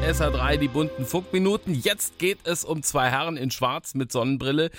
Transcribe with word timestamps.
SR3, 0.00 0.56
die 0.56 0.68
bunten 0.68 1.04
Funkminuten. 1.04 1.74
Jetzt 1.74 2.18
geht 2.18 2.38
es 2.44 2.64
um 2.64 2.82
zwei 2.82 3.10
Herren 3.10 3.36
in 3.36 3.50
Schwarz 3.50 3.94
mit 3.94 4.10
Sonnenbrille. 4.10 4.70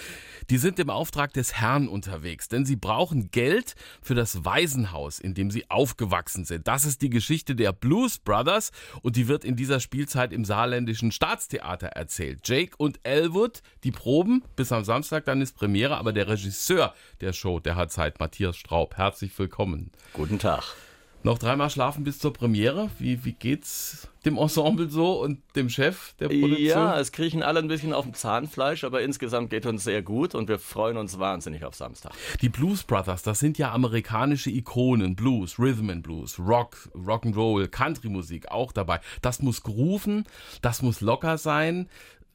Die 0.50 0.58
sind 0.58 0.80
im 0.80 0.90
Auftrag 0.90 1.32
des 1.32 1.54
Herrn 1.54 1.88
unterwegs, 1.88 2.50
denn 2.50 2.66
sie 2.66 2.76
brauchen 2.76 3.30
Geld 3.30 3.76
für 4.02 4.16
das 4.16 4.44
Waisenhaus, 4.44 5.20
in 5.20 5.36
dem 5.36 5.52
sie 5.52 5.70
aufgewachsen 5.70 6.44
sind. 6.44 6.68
Das 6.68 6.86
ist 6.86 7.04
die 7.04 7.12
Geschichte 7.12 7.56
der 7.56 7.72
Blues 7.72 8.18
Brothers 8.18 8.72
und 9.04 9.16
die 9.16 9.28
wird 9.28 9.46
in 9.46 9.56
dieser 9.56 9.80
Spielzeit 9.80 10.34
im 10.34 10.44
saarländischen 10.44 11.12
Staatstheater 11.12 11.88
erzählt. 11.88 12.40
Jake 12.44 12.76
und 12.78 13.00
Elwood, 13.04 13.62
die 13.84 13.92
proben 13.92 14.44
bis 14.56 14.72
am 14.72 14.84
Samstag, 14.84 15.26
dann 15.26 15.40
ist 15.40 15.56
Premiere, 15.56 15.98
aber 15.98 16.14
der 16.14 16.28
Regisseur 16.28 16.96
der 17.22 17.32
Show, 17.32 17.60
der 17.60 17.76
hat 17.76 17.92
Zeit, 17.92 18.20
Matthias 18.20 18.58
Straub. 18.58 18.98
Herzlich 18.98 19.38
willkommen. 19.38 19.92
Guten 20.14 20.40
Tag. 20.40 20.76
Noch 21.24 21.38
dreimal 21.38 21.70
schlafen 21.70 22.04
bis 22.04 22.18
zur 22.18 22.34
Premiere. 22.34 22.90
Wie, 22.98 23.24
wie 23.24 23.34
geht's 23.34 24.08
dem 24.26 24.38
Ensemble 24.38 24.90
so 24.90 25.22
und 25.22 25.40
dem 25.56 25.70
Chef 25.70 26.14
der 26.20 26.30
Produktion? 26.30 26.66
Ja, 26.66 27.00
es 27.00 27.12
kriechen 27.12 27.44
alle 27.44 27.60
ein 27.60 27.68
bisschen 27.68 27.94
auf 27.94 28.06
dem 28.06 28.16
Zahnfleisch, 28.16 28.84
aber 28.84 29.04
insgesamt 29.04 29.52
geht 29.52 29.68
uns 29.68 29.84
sehr 29.84 30.02
gut 30.02 30.34
und 30.34 30.50
wir 30.50 30.58
freuen 30.58 30.98
uns 30.98 31.20
wahnsinnig 31.20 31.64
auf 31.64 31.76
Samstag. 31.76 32.14
Die 32.42 32.50
Blues 32.50 32.84
Brothers, 32.84 33.22
das 33.22 33.40
sind 33.40 33.60
ja 33.60 33.72
amerikanische 33.72 34.50
Ikonen. 34.50 35.16
Blues, 35.16 35.60
Rhythm 35.60 35.92
and 35.92 36.02
Blues, 36.02 36.40
Rock, 36.40 36.90
Rock'n'Roll, 36.96 37.68
Country-Musik 37.68 38.50
auch 38.50 38.72
dabei. 38.72 39.00
Das 39.22 39.44
muss 39.44 39.62
grooven, 39.62 40.26
das 40.64 40.82
muss 40.82 41.02
locker 41.02 41.38
sein. 41.38 41.88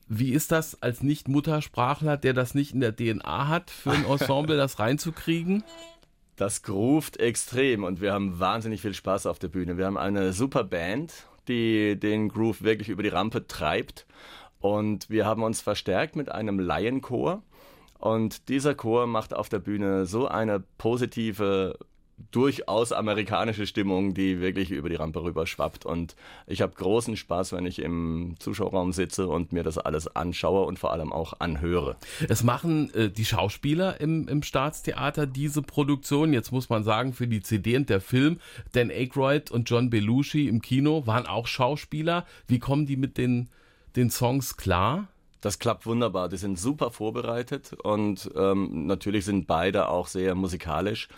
Wie 0.09 0.31
ist 0.31 0.53
das 0.53 0.81
als 0.81 1.03
Nicht-Muttersprachler, 1.03 2.17
der 2.17 2.33
das 2.33 2.55
nicht 2.55 2.73
in 2.73 2.79
der 2.81 2.95
DNA 2.95 3.49
hat, 3.49 3.71
für 3.71 3.91
ein 3.91 4.05
Ensemble 4.09 4.57
das 4.57 4.79
reinzukriegen? 4.79 5.65
Das 6.37 6.63
groovt 6.63 7.19
extrem 7.19 7.83
und 7.83 8.03
wir 8.03 8.13
haben 8.13 8.39
wahnsinnig 8.39 8.83
viel 8.83 8.93
Spaß 8.93 9.27
auf 9.27 9.39
der 9.39 9.49
Bühne. 9.49 9.79
Wir 9.79 9.87
haben 9.87 9.97
eine 9.97 10.35
super 10.35 10.65
Band, 10.65 11.27
die 11.49 11.99
den 11.99 12.29
Groove 12.29 12.63
wirklich 12.63 12.91
über 12.91 13.03
die 13.03 13.09
Rampe 13.09 13.47
treibt. 13.47 14.07
Und 14.61 15.09
wir 15.09 15.25
haben 15.25 15.43
uns 15.43 15.63
verstärkt 15.63 16.15
mit 16.15 16.31
einem 16.31 16.59
Laienchor. 16.59 17.43
Und 17.99 18.51
dieser 18.51 18.75
Chor 18.75 19.07
macht 19.07 19.33
auf 19.33 19.49
der 19.49 19.61
Bühne 19.61 20.05
so 20.05 20.29
eine 20.29 20.61
positive 20.77 21.79
durchaus 22.31 22.93
amerikanische 22.93 23.67
Stimmung, 23.67 24.15
die 24.15 24.41
wirklich 24.41 24.71
über 24.71 24.89
die 24.89 24.95
Rampe 24.95 25.23
rüber 25.23 25.47
schwappt. 25.47 25.85
Und 25.85 26.17
ich 26.47 26.63
habe 26.63 26.75
großen 26.75 27.17
Spaß, 27.17 27.53
wenn 27.53 27.67
ich 27.67 27.79
im 27.79 28.37
Zuschauerraum 28.39 28.93
sitze 28.93 29.29
und 29.29 29.53
mir 29.53 29.63
das 29.63 29.79
alles 29.79 30.15
anschaue 30.17 30.65
und 30.65 30.79
vor 30.79 30.93
allem 30.93 31.13
auch 31.13 31.41
anhöre. 31.41 31.97
Es 32.29 32.43
machen 32.43 32.93
äh, 32.95 33.11
die 33.11 33.25
Schauspieler 33.25 34.01
im, 34.01 34.29
im 34.29 34.43
Staatstheater 34.43 35.27
diese 35.27 35.63
Produktion. 35.63 36.33
Jetzt 36.33 36.53
muss 36.53 36.71
man 36.71 36.85
sagen, 36.85 37.13
für 37.13 37.29
die 37.29 37.43
CD 37.43 37.77
und 37.77 37.91
der 37.91 38.01
Film, 38.01 38.41
Dan 38.73 38.91
Aykroyd 38.91 39.51
und 39.51 39.69
John 39.69 39.91
Belushi 39.91 40.49
im 40.49 40.63
Kino 40.63 41.07
waren 41.07 41.27
auch 41.27 41.47
Schauspieler. 41.47 42.25
Wie 42.49 42.59
kommen 42.59 42.87
die 42.87 42.97
mit 42.97 43.19
den, 43.19 43.49
den 43.95 44.11
Songs 44.11 44.57
klar? 44.57 45.09
Das 45.47 45.59
klappt 45.59 45.87
wunderbar. 45.87 46.29
Die 46.29 46.39
sind 46.39 46.59
super 46.59 46.91
vorbereitet 46.91 47.75
und 47.85 48.31
ähm, 48.35 48.87
natürlich 48.87 49.25
sind 49.25 49.47
beide 49.47 49.89
auch 49.89 50.09
sehr 50.09 50.35
musikalisch. 50.35 51.09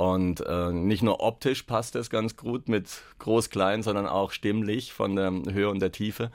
Und 0.00 0.40
äh, 0.46 0.72
nicht 0.72 1.02
nur 1.02 1.20
optisch 1.20 1.64
passt 1.64 1.94
es 1.94 2.08
ganz 2.08 2.34
gut 2.34 2.70
mit 2.70 3.02
groß-klein, 3.18 3.82
sondern 3.82 4.06
auch 4.06 4.30
stimmlich 4.30 4.94
von 4.94 5.14
der 5.14 5.30
Höhe 5.52 5.68
und 5.68 5.80
der 5.80 5.92
Tiefe. 5.92 6.30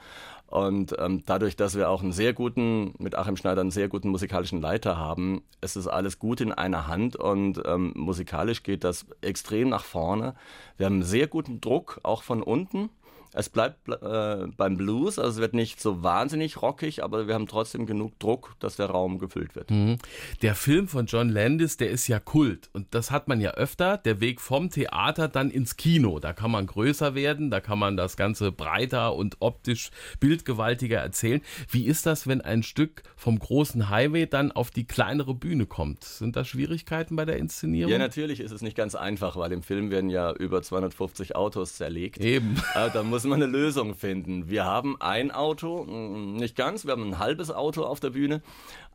Und 0.46 0.94
ähm, 1.00 1.24
dadurch, 1.26 1.56
dass 1.56 1.74
wir 1.74 1.90
auch 1.90 2.00
einen 2.00 2.12
sehr 2.12 2.32
guten, 2.32 2.94
mit 3.00 3.16
Achim 3.16 3.36
Schneider 3.36 3.62
einen 3.62 3.72
sehr 3.72 3.88
guten 3.88 4.10
musikalischen 4.10 4.60
Leiter 4.60 4.96
haben, 4.96 5.42
ist 5.62 5.74
es 5.74 5.88
alles 5.88 6.20
gut 6.20 6.40
in 6.40 6.52
einer 6.52 6.86
Hand 6.86 7.16
und 7.16 7.60
ähm, 7.66 7.92
musikalisch 7.96 8.62
geht 8.62 8.84
das 8.84 9.04
extrem 9.20 9.70
nach 9.70 9.82
vorne. 9.82 10.36
Wir 10.76 10.86
haben 10.86 10.94
einen 10.94 11.02
sehr 11.02 11.26
guten 11.26 11.60
Druck, 11.60 11.98
auch 12.04 12.22
von 12.22 12.44
unten. 12.44 12.88
Es 13.32 13.50
bleibt 13.50 13.86
äh, 13.88 14.46
beim 14.56 14.78
Blues, 14.78 15.18
also 15.18 15.32
es 15.32 15.36
wird 15.36 15.52
nicht 15.52 15.78
so 15.78 16.02
wahnsinnig 16.02 16.62
rockig, 16.62 17.04
aber 17.04 17.28
wir 17.28 17.34
haben 17.34 17.46
trotzdem 17.46 17.84
genug 17.84 18.18
Druck, 18.18 18.54
dass 18.60 18.76
der 18.76 18.86
Raum 18.86 19.18
gefüllt 19.18 19.54
wird. 19.54 19.70
Mhm. 19.70 19.98
Der 20.40 20.54
Film 20.54 20.88
von 20.88 21.04
John 21.04 21.28
Landis, 21.28 21.76
der 21.76 21.90
ist 21.90 22.08
ja 22.08 22.18
Kult 22.18 22.70
und 22.72 22.94
das 22.94 23.10
hat 23.10 23.28
man 23.28 23.42
ja 23.42 23.50
öfter, 23.50 23.98
der 23.98 24.20
Weg 24.20 24.40
vom 24.40 24.70
Theater 24.70 25.28
dann 25.28 25.50
ins 25.50 25.76
Kino. 25.76 26.18
Da 26.18 26.32
kann 26.32 26.50
man 26.50 26.66
größer 26.66 27.14
werden, 27.14 27.50
da 27.50 27.60
kann 27.60 27.78
man 27.78 27.98
das 27.98 28.16
Ganze 28.16 28.52
breiter 28.52 29.14
und 29.14 29.36
optisch 29.40 29.90
bildgewaltiger 30.18 30.98
erzählen. 30.98 31.42
Wie 31.70 31.84
ist 31.84 32.06
das, 32.06 32.26
wenn 32.26 32.40
ein 32.40 32.62
Stück 32.62 33.02
vom 33.16 33.38
großen 33.38 33.90
Highway 33.90 34.26
dann 34.26 34.50
auf 34.50 34.70
die 34.70 34.86
kleinere 34.86 35.34
Bühne 35.34 35.66
kommt? 35.66 36.04
Sind 36.04 36.36
da 36.36 36.44
Schwierigkeiten 36.44 37.16
bei 37.16 37.26
der 37.26 37.36
Inszenierung? 37.36 37.92
Ja, 37.92 37.98
natürlich 37.98 38.40
ist 38.40 38.52
es 38.52 38.62
nicht 38.62 38.78
ganz 38.78 38.94
einfach, 38.94 39.36
weil 39.36 39.52
im 39.52 39.62
Film 39.62 39.90
werden 39.90 40.08
ja 40.08 40.32
über 40.32 40.62
250 40.62 41.36
Autos 41.36 41.74
zerlegt. 41.76 42.18
Eben. 42.18 42.56
Äh, 42.74 42.90
muss 43.08 43.24
wir 43.24 43.34
eine 43.34 43.46
Lösung 43.46 43.94
finden. 43.94 44.48
Wir 44.48 44.64
haben 44.64 45.00
ein 45.00 45.30
Auto, 45.30 45.84
nicht 45.84 46.56
ganz, 46.56 46.84
wir 46.84 46.92
haben 46.92 47.10
ein 47.10 47.18
halbes 47.18 47.50
Auto 47.50 47.84
auf 47.84 48.00
der 48.00 48.10
Bühne, 48.10 48.42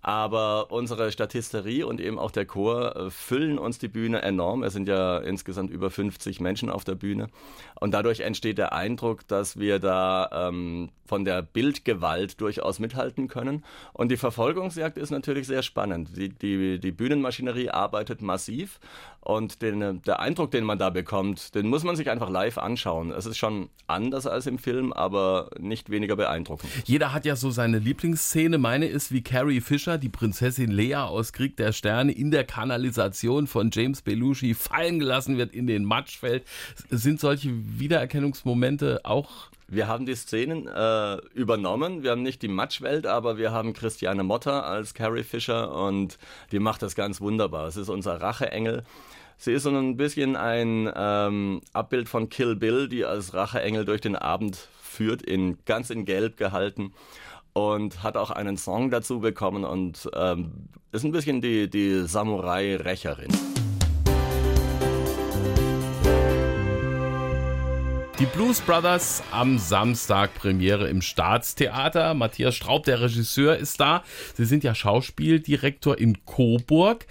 aber 0.02 0.72
unsere 0.72 1.12
Statisterie 1.12 1.84
und 1.84 2.02
eben 2.02 2.18
auch 2.18 2.32
der 2.32 2.46
Chor 2.46 2.96
äh, 2.96 3.10
füllen 3.12 3.60
uns 3.60 3.78
die 3.78 3.88
Bühne 3.88 4.22
enorm. 4.22 4.64
Es 4.64 4.74
sind 4.74 4.88
ja 4.88 5.18
insgesamt 5.20 5.70
über 5.70 5.92
50 5.92 6.40
Menschen 6.40 6.70
auf 6.70 6.84
der 6.84 6.96
Bühne. 6.96 7.28
Und 7.80 7.92
dadurch 7.94 8.22
entsteht 8.22 8.58
der 8.58 8.74
Eindruck, 8.74 9.28
dass 9.28 9.60
wir 9.60 9.80
da 9.80 10.30
ähm, 10.50 10.90
von 11.06 11.26
der 11.26 11.42
Bildgewalt 11.42 12.40
durchaus 12.40 12.80
mithalten 12.80 13.28
können. 13.28 13.66
Und 13.92 14.12
die 14.12 14.18
Verfolgungsjagd 14.18 14.98
ist 14.98 15.12
natürlich 15.12 15.46
sehr 15.46 15.62
spannend. 15.62 16.16
Die, 16.16 16.30
die, 16.30 16.80
die 16.80 16.92
Bühnenmaschinerie 16.92 17.70
arbeitet 17.70 18.22
massiv 18.22 18.80
und 19.20 19.62
den, 19.62 20.02
der 20.04 20.20
Eindruck, 20.20 20.52
den 20.52 20.64
man 20.64 20.80
da 20.80 20.90
bekommt, 20.90 21.54
den 21.54 21.68
muss 21.68 21.84
man 21.84 21.96
sich 21.96 22.10
einfach 22.10 22.30
live 22.30 22.58
anschauen. 22.58 23.12
Es 23.12 23.26
ist 23.26 23.38
schon 23.38 23.70
anders 23.88 24.26
als 24.26 24.48
im 24.48 24.58
Film, 24.58 24.94
aber 24.94 25.50
nicht 25.60 25.90
weniger 25.90 26.16
beeindruckend. 26.16 26.72
Jeder 26.86 27.14
hat 27.14 27.26
ja 27.26 27.36
so 27.36 27.52
seine 27.52 27.80
Lieblingsszene. 27.80 28.58
Meine 28.58 28.88
ist 28.88 29.12
wie 29.12 29.22
Carrie 29.22 29.62
Fisher, 29.62 29.91
die 29.98 30.10
Prinzessin 30.10 30.72
Lea 30.72 30.96
aus 30.96 31.34
Krieg 31.34 31.58
der 31.58 31.72
Sterne, 31.74 32.12
in 32.12 32.32
der 32.32 32.44
Kanalisation 32.44 33.48
von 33.48 33.70
James 33.72 34.02
Belushi 34.02 34.54
fallen 34.54 35.00
gelassen 35.00 35.38
wird, 35.38 35.54
in 35.54 35.68
den 35.68 35.86
Matsch 35.86 36.18
fällt. 36.18 36.44
Sind 36.90 37.20
solche 37.20 37.50
Wiedererkennungsmomente 37.52 39.02
auch 39.04 39.50
wir 39.74 39.88
haben 39.88 40.06
die 40.06 40.16
Szenen 40.16 40.68
äh, 40.68 41.16
übernommen. 41.34 42.04
Wir 42.04 42.12
haben 42.12 42.24
nicht 42.24 42.42
die 42.42 42.50
Matschwelt, 42.50 43.08
aber 43.08 43.38
wir 43.38 43.54
haben 43.54 43.72
Christiane 43.72 44.22
Motter 44.22 44.66
als 44.66 44.94
Carrie 44.94 45.24
Fisher 45.24 45.74
und 45.74 46.18
die 46.52 46.60
macht 46.60 46.82
das 46.82 46.94
ganz 46.94 47.22
wunderbar. 47.22 47.68
Es 47.68 47.78
ist 47.78 47.88
unser 47.88 48.20
Racheengel. 48.20 48.84
Sie 49.38 49.54
ist 49.54 49.64
so 49.64 49.70
ein 49.70 49.96
bisschen 49.96 50.36
ein 50.36 50.92
ähm, 50.94 51.62
Abbild 51.72 52.10
von 52.10 52.28
Kill 52.28 52.58
Bill, 52.58 52.90
die 52.90 53.06
als 53.06 53.34
Racheengel 53.34 53.86
durch 53.86 54.02
den 54.02 54.18
Abend 54.18 54.58
führt, 54.82 55.22
in, 55.22 55.58
ganz 55.64 55.90
in 55.90 56.04
Gelb 56.04 56.36
gehalten 56.36 56.92
und 57.54 58.04
hat 58.04 58.18
auch 58.18 58.32
einen 58.32 58.58
Song 58.58 58.90
dazu 58.92 59.20
bekommen 59.20 59.64
und 59.64 60.10
ähm, 60.16 60.70
ist 60.92 61.04
ein 61.04 61.12
bisschen 61.12 61.42
die, 61.42 61.70
die 61.70 62.08
Samurai-Rächerin. 62.08 63.32
Die 68.22 68.28
Blues 68.28 68.62
Brothers 68.62 69.24
am 69.32 69.58
Samstag 69.58 70.36
Premiere 70.36 70.88
im 70.88 71.02
Staatstheater. 71.02 72.14
Matthias 72.14 72.54
Straub, 72.54 72.84
der 72.84 73.02
Regisseur, 73.02 73.58
ist 73.58 73.80
da. 73.80 74.04
Sie 74.36 74.46
sind 74.46 74.64
ja 74.64 74.76
Schauspieldirektor 74.76 75.98
in 75.98 76.24
Coburg. 76.26 77.08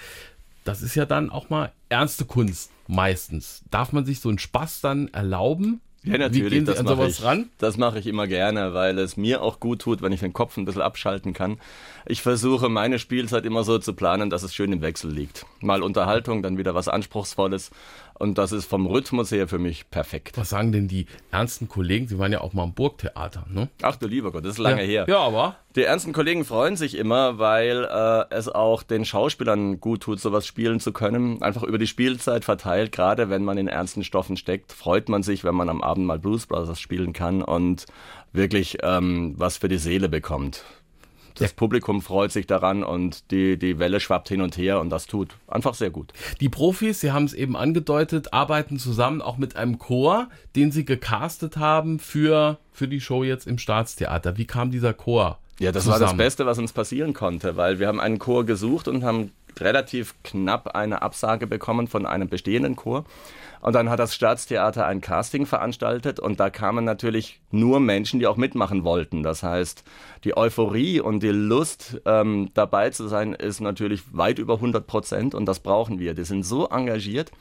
Das 0.63 0.83
ist 0.83 0.95
ja 0.95 1.07
dann 1.07 1.31
auch 1.31 1.51
mal 1.51 1.73
ernste 1.89 2.27
Kunst 2.27 2.71
meistens. 2.87 3.65
Darf 3.73 3.93
man 3.93 4.07
sich 4.07 4.21
so 4.21 4.29
einen 4.29 4.39
Spaß 4.39 4.83
dann 4.83 5.09
erlauben? 5.09 5.81
Ja, 6.03 6.17
natürlich. 6.17 6.47
Wie 6.47 6.51
gehen 6.51 6.67
Sie 6.67 6.73
das 6.73 6.81
an 6.81 6.87
sowas 6.87 7.19
ich, 7.19 7.25
ran? 7.25 7.51
Das 7.59 7.77
mache 7.77 7.99
ich 7.99 8.07
immer 8.07 8.27
gerne, 8.27 8.73
weil 8.73 8.99
es 8.99 9.17
mir 9.17 9.43
auch 9.43 9.61
gut 9.61 9.81
tut, 9.83 10.01
wenn 10.01 10.13
ich 10.13 10.21
den 10.21 10.33
Kopf 10.33 10.57
ein 10.57 10.65
bisschen 10.65 10.81
abschalten 10.81 11.35
kann. 11.35 11.59
Ich 12.07 12.23
versuche 12.23 12.71
meine 12.71 12.99
Spielzeit 12.99 13.45
immer 13.45 13.65
so 13.65 13.79
zu 13.79 13.93
planen, 13.93 14.31
dass 14.31 14.43
es 14.43 14.55
schön 14.55 14.73
im 14.73 14.81
Wechsel 14.81 15.11
liegt. 15.11 15.45
Mal 15.61 15.83
Unterhaltung, 15.83 16.43
dann 16.43 16.57
wieder 16.57 16.75
was 16.75 16.89
Anspruchsvolles. 16.89 17.71
Und 18.19 18.39
das 18.39 18.53
ist 18.53 18.67
vom 18.67 18.87
Rhythmus 18.87 19.31
her 19.31 19.49
für 19.49 19.59
mich 19.59 19.91
perfekt. 19.91 20.37
Was 20.37 20.51
sagen 20.51 20.73
denn 20.73 20.89
die 20.89 21.07
ernsten 21.31 21.69
Kollegen? 21.69 22.07
Sie 22.07 22.19
waren 22.19 22.33
ja 22.33 22.41
auch 22.41 22.53
mal 22.53 22.65
im 22.65 22.75
Burgtheater, 22.75 23.47
ne? 23.51 23.69
Ach 23.83 23.97
du 23.97 24.07
lieber 24.07 24.31
Gott, 24.31 24.45
das 24.45 24.53
ist 24.53 24.59
lange 24.59 24.83
ja. 24.83 24.89
her. 24.89 25.07
Ja, 25.09 25.21
aber. 25.21 25.57
Die 25.77 25.85
ernsten 25.85 26.13
Kollegen 26.13 26.45
freuen 26.45 26.77
sich 26.77 26.97
immer, 26.97 27.39
weil 27.39 27.85
äh, 27.85 28.35
es 28.35 28.49
auch 28.49 28.83
den 28.83 29.05
Schauspielern 29.05 29.79
gut 29.79 30.01
tut, 30.01 30.19
sowas 30.19 30.45
spielen 30.45 30.81
zu 30.81 30.93
können. 30.93 31.41
Einfach 31.43 31.63
über 31.63 31.79
die 31.79 31.87
Spielzeit 31.87 32.45
verteilt, 32.45 32.91
gerade 32.91 33.31
wenn 33.31 33.45
man 33.45 33.57
in 33.57 33.69
ernsten 33.69 34.03
Stoffen 34.03 34.37
steckt, 34.37 34.73
freut 34.73 35.09
man 35.09 35.23
sich, 35.23 35.45
wenn 35.45 35.55
man 35.55 35.69
am 35.69 35.81
Abend 35.81 36.07
mal 36.07 36.19
Blues 36.19 36.47
Brothers 36.47 36.81
spielen 36.81 37.13
kann 37.13 37.41
und 37.41 37.87
wirklich 38.33 38.79
ähm, 38.83 39.35
was 39.37 39.59
für 39.59 39.69
die 39.69 39.79
Seele 39.79 40.09
bekommt. 40.09 40.65
Das 41.35 41.51
ja. 41.51 41.55
Publikum 41.55 42.03
freut 42.03 42.33
sich 42.33 42.49
daran 42.49 42.83
und 42.83 43.31
die, 43.31 43.57
die 43.57 43.79
Welle 43.79 44.01
schwappt 44.01 44.29
hin 44.29 44.43
und 44.43 44.57
her 44.57 44.81
und 44.81 44.91
das 44.91 45.07
tut 45.07 45.37
einfach 45.47 45.75
sehr 45.75 45.91
gut. 45.91 46.13
Die 46.41 46.49
Profis, 46.49 46.99
Sie 46.99 47.13
haben 47.13 47.27
es 47.27 47.33
eben 47.33 47.57
angedeutet, 47.57 48.33
arbeiten 48.33 48.81
zusammen 48.81 49.23
auch 49.23 49.39
mit 49.39 49.55
einem 49.55 49.79
Chor, 49.79 50.31
den 50.57 50.73
Sie 50.73 50.85
gecastet 50.85 51.59
haben 51.59 52.01
für, 52.01 52.59
für 52.73 52.89
die 52.89 53.01
Show 53.01 53.23
jetzt 53.23 53.47
im 53.47 53.59
Staatstheater. 53.59 54.37
Wie 54.37 54.47
kam 54.47 54.73
dieser 54.73 54.95
Chor 54.95 55.39
Ja, 55.61 55.73
das 55.73 55.85
zusammen. 55.85 56.01
war 56.01 56.09
das 56.09 56.17
Beste, 56.17 56.47
was 56.47 56.59
uns 56.59 56.73
passieren 56.73 57.13
konnte, 57.13 57.57
weil 57.59 57.79
wir 57.79 57.87
haben 57.87 58.01
einen 58.01 58.19
Chor 58.19 58.47
gesucht 58.47 58.89
und 58.89 59.05
haben 59.05 59.31
relativ 59.59 60.15
knapp 60.25 60.75
eine 60.75 61.03
Absage 61.03 61.47
bekommen 61.47 61.87
von 61.87 62.07
einem 62.07 62.31
bestehenden 62.31 62.77
Chor. 62.77 63.05
Und 63.61 63.75
dann 63.75 63.91
hat 63.91 63.99
das 63.99 64.15
Staatstheater 64.15 64.87
ein 64.87 65.03
Casting 65.03 65.45
veranstaltet 65.45 66.19
und 66.19 66.41
da 66.41 66.49
kamen 66.49 66.87
natürlich 66.87 67.43
nur 67.51 67.79
Menschen, 67.79 68.21
die 68.21 68.27
auch 68.27 68.39
mitmachen 68.39 68.85
wollten. 68.85 69.23
Das 69.23 69.43
heißt, 69.43 69.85
die 70.25 70.35
Euphorie 70.35 70.99
und 70.99 71.23
die 71.23 71.29
Lust 71.29 72.01
ähm, 72.07 72.49
dabei 72.55 72.89
zu 72.89 73.07
sein 73.07 73.35
ist 73.35 73.61
natürlich 73.61 74.17
weit 74.17 74.39
über 74.39 74.55
100 74.55 74.87
Prozent 74.87 75.35
und 75.35 75.45
das 75.45 75.61
brauchen 75.61 75.99
wir. 75.99 76.15
Die 76.15 76.25
sind 76.25 76.43
so 76.45 76.69
engagiert 76.69 77.33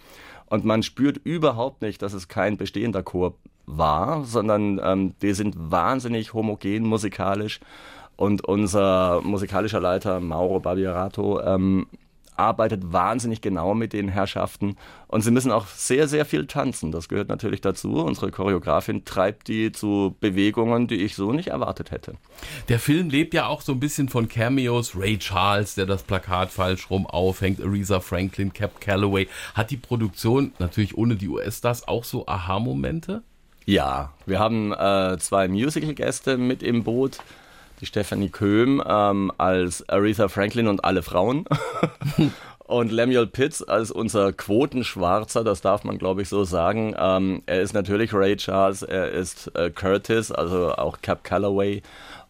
und 0.47 0.65
man 0.65 0.83
spürt 0.83 1.21
überhaupt 1.23 1.81
nicht, 1.81 2.01
dass 2.01 2.11
es 2.11 2.27
kein 2.27 2.57
bestehender 2.57 3.01
Chor 3.01 3.35
war, 3.65 4.25
sondern 4.25 4.81
ähm, 4.83 5.13
die 5.21 5.31
sind 5.31 5.55
wahnsinnig 5.57 6.33
homogen 6.33 6.83
musikalisch 6.83 7.61
und 8.19 8.43
unser 8.43 9.21
musikalischer 9.21 9.79
Leiter 9.79 10.19
Mauro 10.19 10.59
Barbierato 10.59 11.39
ähm, 11.41 11.87
arbeitet 12.35 12.91
wahnsinnig 12.91 13.39
genau 13.39 13.73
mit 13.73 13.93
den 13.93 14.09
Herrschaften 14.09 14.75
und 15.07 15.21
sie 15.21 15.31
müssen 15.31 15.53
auch 15.53 15.67
sehr, 15.67 16.09
sehr 16.09 16.25
viel 16.25 16.45
tanzen. 16.45 16.91
Das 16.91 17.07
gehört 17.07 17.29
natürlich 17.29 17.61
dazu. 17.61 17.93
Unsere 17.93 18.29
Choreografin 18.29 19.05
treibt 19.05 19.47
die 19.47 19.71
zu 19.71 20.17
Bewegungen, 20.19 20.87
die 20.87 20.95
ich 20.95 21.15
so 21.15 21.31
nicht 21.31 21.47
erwartet 21.47 21.91
hätte. 21.91 22.15
Der 22.67 22.79
Film 22.79 23.09
lebt 23.09 23.33
ja 23.33 23.47
auch 23.47 23.61
so 23.61 23.71
ein 23.71 23.79
bisschen 23.79 24.09
von 24.09 24.27
Cameos. 24.27 24.97
Ray 24.97 25.17
Charles, 25.17 25.75
der 25.75 25.85
das 25.85 26.03
Plakat 26.03 26.49
falsch 26.49 26.89
rum 26.89 27.07
aufhängt, 27.07 27.63
Aretha 27.63 28.01
Franklin, 28.01 28.51
Cap 28.51 28.81
Calloway. 28.81 29.29
Hat 29.53 29.71
die 29.71 29.77
Produktion 29.77 30.51
natürlich 30.59 30.97
ohne 30.97 31.15
die 31.15 31.29
US-Stars 31.29 31.87
auch 31.87 32.03
so 32.03 32.27
Aha-Momente? 32.27 33.23
Ja, 33.65 34.11
wir 34.25 34.39
haben 34.39 34.73
äh, 34.73 35.17
zwei 35.19 35.47
Musical-Gäste 35.47 36.37
mit 36.37 36.63
im 36.63 36.83
Boot 36.83 37.19
die 37.79 37.85
Stephanie 37.85 38.29
Köhm 38.29 38.83
ähm, 38.85 39.31
als 39.37 39.87
Aretha 39.89 40.27
Franklin 40.27 40.67
und 40.67 40.83
alle 40.83 41.03
Frauen. 41.03 41.45
und 42.65 42.91
Lemuel 42.91 43.27
Pitts 43.27 43.63
als 43.63 43.91
unser 43.91 44.33
Quotenschwarzer, 44.33 45.43
das 45.43 45.61
darf 45.61 45.83
man 45.83 45.97
glaube 45.97 46.21
ich 46.21 46.29
so 46.29 46.43
sagen. 46.43 46.95
Ähm, 46.97 47.43
er 47.45 47.61
ist 47.61 47.73
natürlich 47.73 48.13
Ray 48.13 48.35
Charles, 48.37 48.83
er 48.83 49.11
ist 49.11 49.55
äh, 49.55 49.69
Curtis, 49.69 50.31
also 50.31 50.73
auch 50.73 51.01
Cap 51.01 51.23
Calloway. 51.23 51.81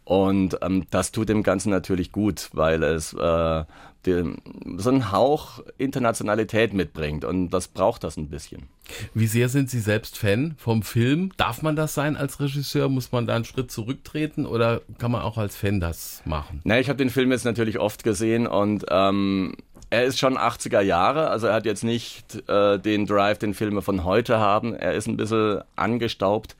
Und 0.06 0.58
ähm, 0.64 0.88
das 0.90 1.12
tut 1.12 1.30
dem 1.30 1.44
Ganzen 1.44 1.70
natürlich 1.70 2.12
gut, 2.12 2.50
weil 2.54 2.82
es 2.82 3.14
äh, 3.14 3.64
die, 4.06 4.34
so 4.78 4.90
einen 4.90 5.12
Hauch 5.12 5.62
Internationalität 5.78 6.74
mitbringt 6.74 7.26
und 7.26 7.50
das 7.50 7.68
braucht 7.68 8.04
das 8.04 8.18
ein 8.18 8.30
bisschen. 8.30 8.70
Wie 9.14 9.28
sehr 9.28 9.50
sind 9.50 9.70
Sie 9.70 9.80
selbst 9.80 10.18
Fan 10.18 10.56
vom 10.58 10.84
Film? 10.84 11.32
Darf 11.38 11.62
man 11.62 11.76
das 11.76 11.94
sein 11.94 12.18
als 12.18 12.40
Regisseur? 12.40 12.90
Muss 12.90 13.12
man 13.12 13.28
da 13.28 13.36
einen 13.36 13.46
Schritt 13.46 13.72
zurücktreten 13.72 14.46
oder 14.46 14.82
kann 14.98 15.12
man 15.12 15.22
auch 15.22 15.38
als 15.38 15.56
Fan 15.56 15.80
das 15.80 16.22
machen? 16.26 16.62
Na, 16.64 16.80
ich 16.80 16.90
habe 16.90 16.98
den 16.98 17.10
Film 17.10 17.32
jetzt 17.32 17.46
natürlich 17.46 17.80
oft 17.80 18.04
gesehen 18.04 18.48
und 18.48 18.86
ähm, 18.90 19.56
er 19.90 20.06
ist 20.06 20.20
schon 20.20 20.38
80er 20.38 20.82
Jahre, 20.82 21.30
also 21.30 21.48
er 21.48 21.54
hat 21.54 21.66
jetzt 21.66 21.84
nicht 21.84 22.48
äh, 22.48 22.78
den 22.78 23.06
Drive, 23.06 23.40
den 23.40 23.54
Filme 23.54 23.82
von 23.82 24.04
heute 24.04 24.38
haben. 24.38 24.76
Er 24.76 24.94
ist 24.94 25.08
ein 25.08 25.18
bisschen 25.18 25.62
angestaubt, 25.76 26.56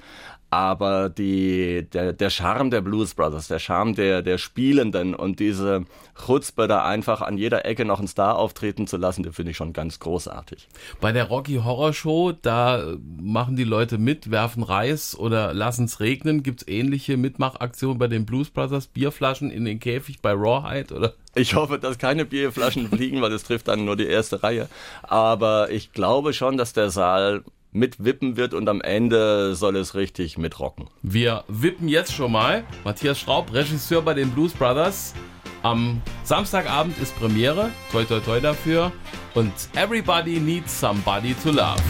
aber 0.50 1.10
die, 1.10 1.88
der, 1.94 2.14
der 2.14 2.30
Charme 2.30 2.72
der 2.72 2.82
Blues 2.82 3.14
Brothers, 3.14 3.48
der 3.48 3.60
Charme 3.60 3.94
der, 3.94 4.22
der 4.22 4.38
Spielenden 4.38 5.14
und 5.14 5.40
diese 5.40 5.86
Chutzpe 6.16 6.68
da 6.68 6.84
einfach 6.86 7.22
an 7.22 7.38
jeder 7.38 7.66
Ecke 7.66 7.86
noch 7.86 8.00
einen 8.00 8.08
Star 8.08 8.38
auftreten 8.38 8.88
zu 8.88 8.98
lassen, 8.98 9.24
den 9.24 9.34
finde 9.34 9.52
ich 9.52 9.58
schon 9.58 9.74
ganz 9.74 10.00
großartig. 10.00 10.68
Bei 11.00 11.12
der 11.12 11.26
Rocky 11.26 11.62
Horror 11.64 11.94
Show, 11.94 12.32
da 12.32 12.96
machen 13.20 13.56
die 13.56 13.64
Leute 13.64 13.98
mit, 13.98 14.32
werfen 14.32 14.64
Reis 14.64 15.16
oder 15.16 15.54
lassen 15.54 15.86
es 15.86 16.00
regnen. 16.00 16.42
Gibt 16.42 16.62
es 16.62 16.68
ähnliche 16.68 17.18
Mitmachaktionen 17.18 18.00
bei 18.00 18.08
den 18.08 18.26
Blues 18.26 18.50
Brothers? 18.50 18.88
Bierflaschen 18.88 19.52
in 19.52 19.66
den 19.66 19.80
Käfig 19.80 20.22
bei 20.22 20.34
Rawhide 20.34 20.96
oder? 20.96 21.14
Ich 21.36 21.54
hoffe, 21.54 21.78
dass 21.78 22.00
keine 22.00 22.26
Bierflaschen 22.26 22.88
fliegen, 22.90 23.22
weil 23.22 23.30
das 23.30 23.44
trifft 23.44 23.68
dann 23.68 23.86
nur 23.86 23.96
die 23.96 24.08
erste 24.08 24.42
Reihe. 24.42 24.68
Aber 25.04 25.70
ich 25.70 25.92
glaube 25.94 26.34
schon, 26.34 26.58
dass 26.58 26.74
der 26.74 26.90
Saal 26.90 27.44
mitwippen 27.72 28.38
wird 28.38 28.54
und 28.54 28.68
am 28.70 28.82
Ende 28.82 29.56
soll 29.56 29.76
es 29.76 29.96
richtig 29.96 30.38
mitrocken. 30.38 30.88
Wir 31.02 31.44
wippen 31.48 31.88
jetzt 31.88 32.14
schon 32.14 32.32
mal. 32.32 32.64
Matthias 32.84 33.20
Schraub, 33.20 33.54
Regisseur 33.54 34.02
bei 34.02 34.14
den 34.14 34.32
Blues 34.32 34.54
Brothers. 34.54 35.14
Am 35.62 36.02
Samstagabend 36.24 36.98
ist 37.00 37.18
Premiere. 37.20 37.70
Toi 37.92 38.06
toi 38.06 38.20
toi 38.20 38.40
dafür. 38.40 38.92
Und 39.36 39.52
Everybody 39.76 40.40
Needs 40.40 40.80
Somebody 40.80 41.34
to 41.44 41.52
Love. 41.52 41.82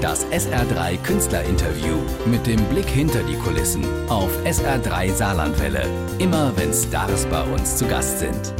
Das 0.00 0.26
SR3 0.26 0.98
Künstlerinterview 1.02 1.96
mit 2.26 2.46
dem 2.46 2.62
Blick 2.66 2.86
hinter 2.86 3.22
die 3.22 3.36
Kulissen 3.36 3.84
auf 4.08 4.30
SR3 4.44 5.10
Saarlandwelle. 5.10 5.82
Immer 6.18 6.52
wenn 6.56 6.74
Stars 6.74 7.24
bei 7.26 7.42
uns 7.42 7.78
zu 7.78 7.86
Gast 7.86 8.18
sind. 8.18 8.54